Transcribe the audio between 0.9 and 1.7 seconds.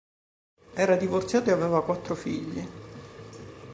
divorziato ed